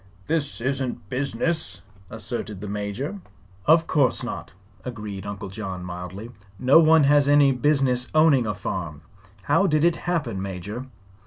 "This 0.25 0.61
isn't 0.61 1.09
business," 1.09 1.83
asserted 2.09 2.59
the 2.59 2.67
Major. 2.67 3.21
"Of 3.67 3.85
course 3.85 4.23
not," 4.23 4.53
agreed 4.83 5.27
Uncle 5.27 5.49
John, 5.49 5.85
mildly. 5.85 6.31
"No 6.57 6.79
one 6.79 7.03
has 7.03 7.29
any 7.29 7.51
business 7.51 8.07
owning 8.15 8.47
a 8.47 8.55
farm. 8.55 9.01
How 9.43 9.67
did 9.67 9.83
it 9.85 9.97
happen. 10.07 10.41
Major?" 10.41 10.87